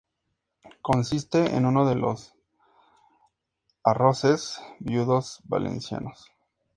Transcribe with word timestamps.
Consiste 0.81 1.55
en 1.55 1.67
uno 1.67 1.87
de 1.87 1.93
los 1.93 2.33
arroces 3.83 4.59
viudos 4.79 5.41
valencianos. 5.43 6.31